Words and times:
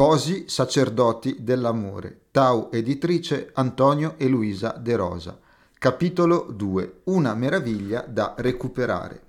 Sposi 0.00 0.44
sacerdoti 0.48 1.36
dell'amore. 1.40 2.28
Tau 2.30 2.70
editrice 2.72 3.50
Antonio 3.52 4.14
e 4.16 4.28
Luisa 4.28 4.70
De 4.70 4.96
Rosa. 4.96 5.38
Capitolo 5.78 6.46
2. 6.50 7.00
Una 7.04 7.34
meraviglia 7.34 8.06
da 8.08 8.34
recuperare. 8.38 9.24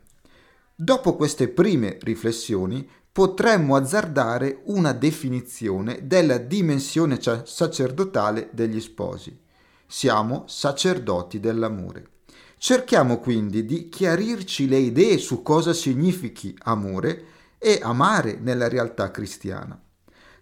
Dopo 0.73 1.17
queste 1.17 1.49
prime 1.49 1.97
riflessioni 1.99 2.89
potremmo 3.11 3.75
azzardare 3.75 4.61
una 4.67 4.93
definizione 4.93 6.07
della 6.07 6.37
dimensione 6.37 7.19
sacerdotale 7.43 8.47
degli 8.53 8.79
sposi. 8.79 9.37
Siamo 9.85 10.45
sacerdoti 10.47 11.41
dell'amore. 11.41 12.11
Cerchiamo 12.57 13.19
quindi 13.19 13.65
di 13.65 13.89
chiarirci 13.89 14.69
le 14.69 14.77
idee 14.77 15.17
su 15.17 15.41
cosa 15.41 15.73
significhi 15.73 16.55
amore 16.59 17.25
e 17.57 17.77
amare 17.83 18.37
nella 18.39 18.69
realtà 18.69 19.11
cristiana. 19.11 19.77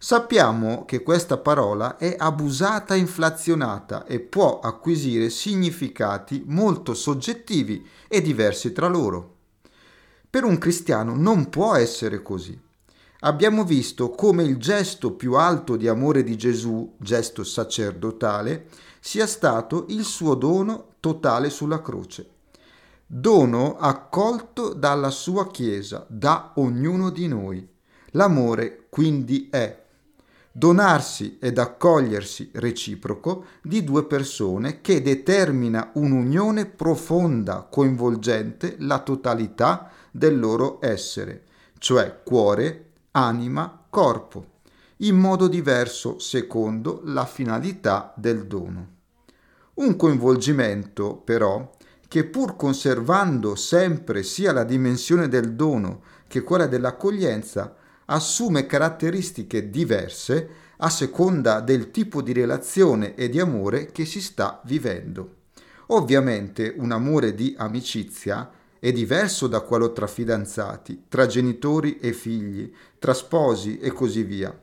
Sappiamo 0.01 0.85
che 0.85 1.03
questa 1.03 1.39
parola 1.39 1.97
è 1.97 2.15
abusata 2.17 2.95
e 2.95 2.99
inflazionata 2.99 4.05
e 4.05 4.21
può 4.21 4.61
acquisire 4.61 5.29
significati 5.29 6.41
molto 6.47 6.93
soggettivi 6.93 7.85
e 8.07 8.21
diversi 8.21 8.71
tra 8.71 8.87
loro. 8.87 9.35
Per 10.29 10.45
un 10.45 10.57
cristiano 10.57 11.17
non 11.17 11.49
può 11.49 11.75
essere 11.75 12.21
così. 12.21 12.57
Abbiamo 13.19 13.65
visto 13.65 14.11
come 14.11 14.43
il 14.43 14.55
gesto 14.55 15.11
più 15.11 15.33
alto 15.33 15.75
di 15.75 15.89
amore 15.89 16.23
di 16.23 16.37
Gesù, 16.37 16.95
gesto 16.97 17.43
sacerdotale, 17.43 18.67
sia 19.01 19.27
stato 19.27 19.83
il 19.89 20.05
suo 20.05 20.35
dono 20.35 20.93
totale 21.01 21.49
sulla 21.49 21.81
croce. 21.81 22.29
Dono 23.05 23.75
accolto 23.77 24.71
dalla 24.71 25.09
sua 25.09 25.51
Chiesa, 25.51 26.05
da 26.07 26.53
ognuno 26.55 27.09
di 27.09 27.27
noi. 27.27 27.67
L'amore 28.13 28.87
quindi 28.89 29.49
è 29.51 29.78
donarsi 30.59 31.37
ed 31.39 31.57
accogliersi 31.57 32.49
reciproco 32.55 33.45
di 33.61 33.81
due 33.85 34.03
persone 34.03 34.81
che 34.81 35.01
determina 35.01 35.91
un'unione 35.93 36.65
profonda, 36.65 37.65
coinvolgente 37.71 38.75
la 38.79 38.99
totalità 38.99 39.89
del 40.11 40.37
loro 40.37 40.79
essere, 40.81 41.43
cioè 41.77 42.23
cuore, 42.25 42.87
anima, 43.11 43.85
corpo, 43.89 44.57
in 44.97 45.15
modo 45.15 45.47
diverso 45.47 46.19
secondo 46.19 46.99
la 47.05 47.25
finalità 47.25 48.13
del 48.17 48.45
dono. 48.45 48.87
Un 49.75 49.95
coinvolgimento, 49.95 51.15
però, 51.15 51.71
che 52.05 52.25
pur 52.25 52.57
conservando 52.57 53.55
sempre 53.55 54.23
sia 54.23 54.51
la 54.51 54.65
dimensione 54.65 55.29
del 55.29 55.53
dono 55.53 56.01
che 56.27 56.41
quella 56.41 56.67
dell'accoglienza, 56.67 57.77
assume 58.09 58.65
caratteristiche 58.65 59.69
diverse 59.69 60.67
a 60.77 60.89
seconda 60.89 61.59
del 61.59 61.91
tipo 61.91 62.21
di 62.21 62.33
relazione 62.33 63.15
e 63.15 63.29
di 63.29 63.39
amore 63.39 63.91
che 63.91 64.05
si 64.05 64.21
sta 64.21 64.61
vivendo. 64.65 65.35
Ovviamente 65.87 66.73
un 66.77 66.91
amore 66.91 67.33
di 67.33 67.55
amicizia 67.57 68.49
è 68.79 68.91
diverso 68.91 69.47
da 69.47 69.61
quello 69.61 69.91
tra 69.91 70.07
fidanzati, 70.07 71.03
tra 71.07 71.25
genitori 71.25 71.97
e 71.99 72.13
figli, 72.13 72.71
tra 72.97 73.13
sposi 73.13 73.77
e 73.79 73.91
così 73.91 74.23
via. 74.23 74.57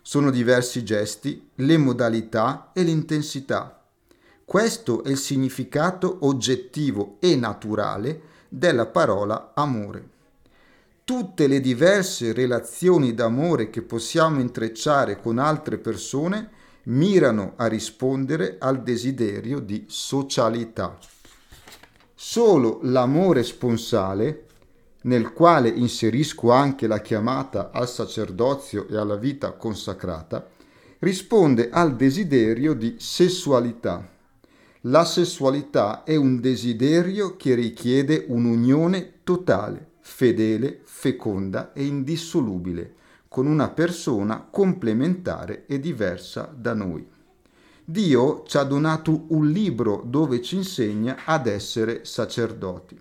Sono 0.00 0.30
diversi 0.30 0.78
i 0.78 0.84
gesti, 0.84 1.50
le 1.56 1.76
modalità 1.76 2.70
e 2.72 2.82
l'intensità. 2.82 3.82
Questo 4.44 5.04
è 5.04 5.10
il 5.10 5.18
significato 5.18 6.18
oggettivo 6.20 7.16
e 7.20 7.36
naturale 7.36 8.20
della 8.48 8.86
parola 8.86 9.52
amore 9.54 10.12
tutte 11.04 11.48
le 11.48 11.60
diverse 11.60 12.32
relazioni 12.32 13.12
d'amore 13.12 13.68
che 13.68 13.82
possiamo 13.82 14.40
intrecciare 14.40 15.20
con 15.20 15.38
altre 15.38 15.76
persone 15.76 16.50
mirano 16.84 17.52
a 17.56 17.66
rispondere 17.66 18.56
al 18.58 18.82
desiderio 18.82 19.60
di 19.60 19.84
socialità. 19.86 20.98
Solo 22.14 22.78
l'amore 22.84 23.42
sponsale, 23.42 24.46
nel 25.02 25.34
quale 25.34 25.68
inserisco 25.68 26.50
anche 26.50 26.86
la 26.86 27.02
chiamata 27.02 27.70
al 27.70 27.88
sacerdozio 27.88 28.88
e 28.88 28.96
alla 28.96 29.16
vita 29.16 29.52
consacrata, 29.52 30.48
risponde 31.00 31.68
al 31.68 31.96
desiderio 31.96 32.72
di 32.72 32.96
sessualità. 32.98 34.08
La 34.86 35.04
sessualità 35.04 36.02
è 36.02 36.16
un 36.16 36.40
desiderio 36.40 37.36
che 37.36 37.54
richiede 37.54 38.24
un'unione 38.26 39.20
totale 39.22 39.92
fedele, 40.06 40.82
feconda 40.84 41.72
e 41.72 41.86
indissolubile, 41.86 42.94
con 43.26 43.46
una 43.46 43.70
persona 43.70 44.46
complementare 44.48 45.64
e 45.66 45.80
diversa 45.80 46.52
da 46.54 46.74
noi. 46.74 47.04
Dio 47.82 48.44
ci 48.46 48.58
ha 48.58 48.64
donato 48.64 49.24
un 49.28 49.50
libro 49.50 50.02
dove 50.04 50.42
ci 50.42 50.56
insegna 50.56 51.24
ad 51.24 51.46
essere 51.46 52.04
sacerdoti. 52.04 53.00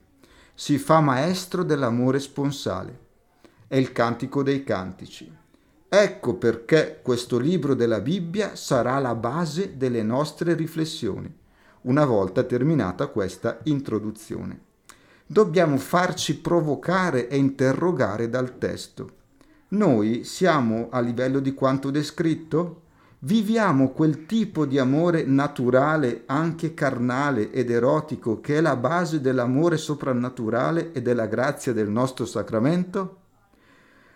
Si 0.55 0.77
fa 0.77 1.01
maestro 1.01 1.63
dell'amore 1.63 2.19
sponsale. 2.19 2.99
È 3.67 3.75
il 3.75 3.91
cantico 3.91 4.41
dei 4.41 4.63
cantici. 4.63 5.31
Ecco 5.89 6.35
perché 6.35 7.01
questo 7.03 7.37
libro 7.37 7.75
della 7.75 7.99
Bibbia 7.99 8.55
sarà 8.55 8.97
la 8.99 9.13
base 9.13 9.77
delle 9.77 10.03
nostre 10.03 10.55
riflessioni, 10.55 11.31
una 11.81 12.05
volta 12.05 12.43
terminata 12.43 13.07
questa 13.07 13.59
introduzione 13.63 14.71
dobbiamo 15.25 15.77
farci 15.77 16.39
provocare 16.39 17.27
e 17.27 17.37
interrogare 17.37 18.29
dal 18.29 18.57
testo. 18.57 19.21
Noi 19.69 20.23
siamo 20.23 20.89
a 20.91 20.99
livello 20.99 21.39
di 21.39 21.53
quanto 21.53 21.89
descritto? 21.89 22.81
Viviamo 23.19 23.91
quel 23.91 24.25
tipo 24.25 24.65
di 24.65 24.77
amore 24.77 25.23
naturale, 25.23 26.23
anche 26.25 26.73
carnale 26.73 27.51
ed 27.51 27.71
erotico, 27.71 28.41
che 28.41 28.57
è 28.57 28.61
la 28.61 28.75
base 28.75 29.21
dell'amore 29.21 29.77
soprannaturale 29.77 30.91
e 30.91 31.01
della 31.01 31.25
grazia 31.25 31.71
del 31.71 31.89
nostro 31.89 32.25
sacramento? 32.25 33.17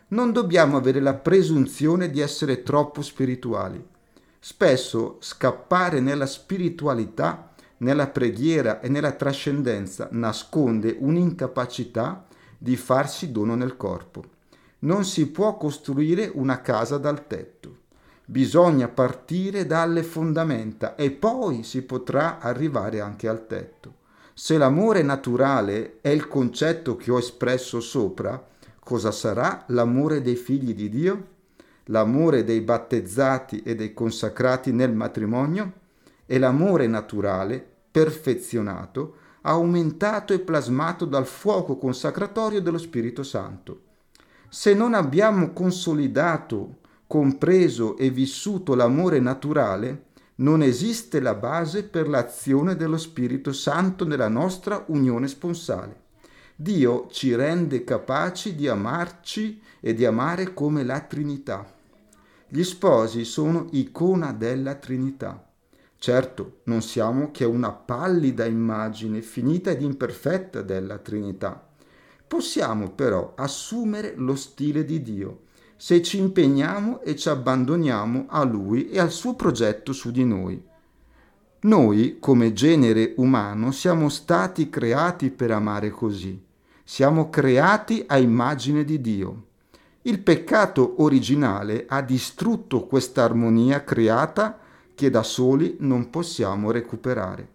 Non 0.09 0.31
dobbiamo 0.31 0.77
avere 0.77 0.99
la 0.99 1.15
presunzione 1.15 2.09
di 2.09 2.19
essere 2.19 2.63
troppo 2.63 3.01
spirituali. 3.01 3.83
Spesso 4.39 5.17
scappare 5.19 5.99
nella 5.99 6.25
spiritualità 6.25 7.53
nella 7.77 8.07
preghiera 8.07 8.79
e 8.79 8.89
nella 8.89 9.11
trascendenza 9.11 10.07
nasconde 10.11 10.95
un'incapacità 10.99 12.25
di 12.57 12.75
farsi 12.75 13.31
dono 13.31 13.55
nel 13.55 13.77
corpo. 13.77 14.23
Non 14.79 15.05
si 15.05 15.27
può 15.27 15.57
costruire 15.57 16.31
una 16.33 16.61
casa 16.61 16.97
dal 16.97 17.27
tetto. 17.27 17.75
Bisogna 18.25 18.87
partire 18.87 19.65
dalle 19.65 20.03
fondamenta 20.03 20.95
e 20.95 21.11
poi 21.11 21.63
si 21.63 21.83
potrà 21.83 22.39
arrivare 22.39 22.99
anche 22.99 23.27
al 23.27 23.47
tetto. 23.47 23.93
Se 24.33 24.57
l'amore 24.57 25.01
naturale 25.01 25.97
è 26.01 26.09
il 26.09 26.27
concetto 26.27 26.95
che 26.95 27.09
ho 27.09 27.17
espresso 27.17 27.79
sopra, 27.79 28.45
cosa 28.79 29.11
sarà 29.11 29.63
l'amore 29.67 30.21
dei 30.21 30.35
figli 30.35 30.75
di 30.75 30.89
Dio? 30.89 31.27
L'amore 31.85 32.43
dei 32.43 32.61
battezzati 32.61 33.63
e 33.63 33.75
dei 33.75 33.93
consacrati 33.93 34.71
nel 34.71 34.93
matrimonio? 34.93 35.85
E 36.27 36.37
l'amore 36.37 36.85
naturale, 36.85 37.65
perfezionato, 37.89 39.15
aumentato 39.41 40.33
e 40.33 40.39
plasmato 40.39 41.05
dal 41.05 41.25
fuoco 41.25 41.77
consacratorio 41.77 42.61
dello 42.61 42.77
Spirito 42.77 43.23
Santo. 43.23 43.81
Se 44.49 44.73
non 44.75 44.93
abbiamo 44.93 45.51
consolidato, 45.51 46.79
compreso 47.07 47.97
e 47.97 48.11
vissuto 48.11 48.75
l'amore 48.75 49.19
naturale, 49.19 50.03
non 50.35 50.61
esiste 50.61 51.19
la 51.19 51.33
base 51.33 51.83
per 51.83 52.07
l'azione 52.07 52.75
dello 52.75 52.97
Spirito 52.97 53.51
Santo 53.51 54.05
nella 54.05 54.27
nostra 54.27 54.83
unione 54.87 55.27
sponsale. 55.27 56.05
Dio 56.55 57.07
ci 57.09 57.33
rende 57.33 57.83
capaci 57.83 58.55
di 58.55 58.67
amarci 58.67 59.61
e 59.79 59.93
di 59.93 60.05
amare 60.05 60.53
come 60.53 60.83
la 60.83 60.99
Trinità. 60.99 61.65
Gli 62.47 62.63
sposi 62.63 63.23
sono 63.25 63.67
icona 63.71 64.33
della 64.33 64.75
Trinità. 64.75 65.46
Certo, 65.99 66.59
non 66.63 66.81
siamo 66.81 67.31
che 67.31 67.45
una 67.45 67.71
pallida 67.71 68.45
immagine 68.45 69.21
finita 69.21 69.71
ed 69.71 69.81
imperfetta 69.81 70.61
della 70.61 70.97
Trinità. 70.97 71.67
Possiamo 72.27 72.91
però 72.91 73.33
assumere 73.35 74.13
lo 74.15 74.35
stile 74.35 74.83
di 74.85 75.01
Dio 75.01 75.45
se 75.79 76.01
ci 76.01 76.17
impegniamo 76.17 77.01
e 77.01 77.15
ci 77.15 77.29
abbandoniamo 77.29 78.25
a 78.29 78.43
Lui 78.43 78.89
e 78.89 78.99
al 78.99 79.11
suo 79.11 79.35
progetto 79.35 79.93
su 79.93 80.09
di 80.09 80.25
noi. 80.25 80.61
Noi, 81.61 82.17
come 82.19 82.51
genere 82.51 83.13
umano, 83.17 83.71
siamo 83.71 84.09
stati 84.09 84.69
creati 84.69 85.29
per 85.29 85.51
amare 85.51 85.91
così. 85.91 86.43
Siamo 86.83 87.29
creati 87.29 88.03
a 88.07 88.17
immagine 88.17 88.83
di 88.83 88.99
Dio. 88.99 89.43
Il 90.03 90.19
peccato 90.19 90.95
originale 91.03 91.85
ha 91.87 92.01
distrutto 92.01 92.87
questa 92.87 93.23
armonia 93.23 93.83
creata 93.83 94.57
che 94.97 95.11
da 95.11 95.21
soli 95.21 95.77
non 95.81 96.09
possiamo 96.09 96.71
recuperare, 96.71 97.47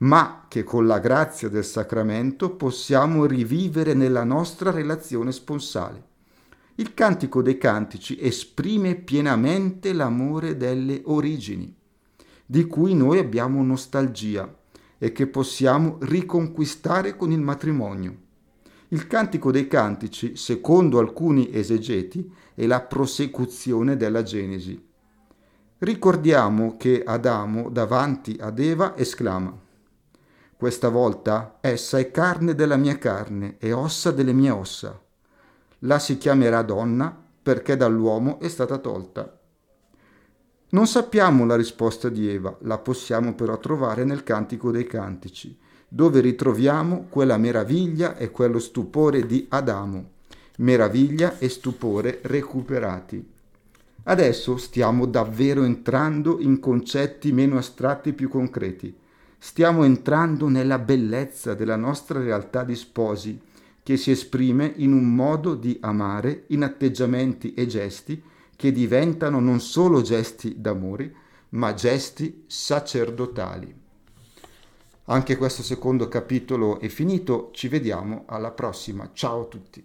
ma 0.00 0.44
che 0.48 0.64
con 0.64 0.86
la 0.86 0.98
grazia 0.98 1.48
del 1.48 1.64
sacramento 1.64 2.50
possiamo 2.50 3.24
rivivere 3.24 3.94
nella 3.94 4.22
nostra 4.22 4.70
relazione 4.70 5.32
sponsale. 5.32 6.04
Il 6.74 6.92
cantico 6.92 7.40
dei 7.40 7.56
cantici 7.56 8.18
esprime 8.20 8.96
pienamente 8.96 9.94
l'amore 9.94 10.58
delle 10.58 11.00
origini, 11.06 11.74
di 12.44 12.66
cui 12.66 12.94
noi 12.94 13.18
abbiamo 13.18 13.62
nostalgia 13.62 14.54
e 14.98 15.10
che 15.12 15.26
possiamo 15.26 15.96
riconquistare 16.00 17.16
con 17.16 17.32
il 17.32 17.40
matrimonio. 17.40 18.14
Il 18.88 19.06
cantico 19.06 19.50
dei 19.50 19.66
cantici, 19.66 20.36
secondo 20.36 20.98
alcuni 20.98 21.48
esegeti, 21.50 22.30
è 22.54 22.66
la 22.66 22.82
prosecuzione 22.82 23.96
della 23.96 24.22
Genesi. 24.22 24.88
Ricordiamo 25.82 26.76
che 26.76 27.02
Adamo 27.02 27.70
davanti 27.70 28.36
ad 28.38 28.58
Eva 28.58 28.98
esclama 28.98 29.58
Questa 30.54 30.90
volta 30.90 31.56
essa 31.62 31.98
è 31.98 32.10
carne 32.10 32.54
della 32.54 32.76
mia 32.76 32.98
carne 32.98 33.56
e 33.58 33.72
ossa 33.72 34.10
delle 34.10 34.34
mie 34.34 34.50
ossa 34.50 35.00
la 35.78 35.98
si 35.98 36.18
chiamerà 36.18 36.60
donna 36.60 37.16
perché 37.42 37.78
dall'uomo 37.78 38.40
è 38.40 38.48
stata 38.48 38.76
tolta. 38.76 39.38
Non 40.72 40.86
sappiamo 40.86 41.46
la 41.46 41.56
risposta 41.56 42.10
di 42.10 42.28
Eva, 42.28 42.54
la 42.64 42.76
possiamo 42.76 43.34
però 43.34 43.56
trovare 43.56 44.04
nel 44.04 44.22
Cantico 44.22 44.70
dei 44.70 44.84
Cantici, 44.84 45.58
dove 45.88 46.20
ritroviamo 46.20 47.06
quella 47.08 47.38
meraviglia 47.38 48.18
e 48.18 48.30
quello 48.30 48.58
stupore 48.58 49.24
di 49.24 49.46
Adamo, 49.48 50.10
meraviglia 50.58 51.38
e 51.38 51.48
stupore 51.48 52.20
recuperati. 52.24 53.38
Adesso 54.02 54.56
stiamo 54.56 55.06
davvero 55.06 55.62
entrando 55.62 56.40
in 56.40 56.58
concetti 56.58 57.32
meno 57.32 57.58
astratti 57.58 58.10
e 58.10 58.12
più 58.14 58.28
concreti. 58.28 58.96
Stiamo 59.38 59.84
entrando 59.84 60.48
nella 60.48 60.78
bellezza 60.78 61.54
della 61.54 61.76
nostra 61.76 62.20
realtà 62.20 62.64
di 62.64 62.76
sposi, 62.76 63.40
che 63.82 63.96
si 63.96 64.10
esprime 64.10 64.72
in 64.76 64.92
un 64.92 65.14
modo 65.14 65.54
di 65.54 65.78
amare, 65.80 66.44
in 66.48 66.62
atteggiamenti 66.62 67.54
e 67.54 67.66
gesti 67.66 68.22
che 68.56 68.72
diventano 68.72 69.40
non 69.40 69.60
solo 69.60 70.02
gesti 70.02 70.60
d'amore, 70.60 71.14
ma 71.50 71.72
gesti 71.74 72.44
sacerdotali. 72.46 73.74
Anche 75.04 75.36
questo 75.36 75.62
secondo 75.62 76.08
capitolo 76.08 76.78
è 76.78 76.88
finito, 76.88 77.50
ci 77.52 77.68
vediamo 77.68 78.24
alla 78.26 78.50
prossima. 78.50 79.10
Ciao 79.12 79.42
a 79.42 79.46
tutti. 79.46 79.78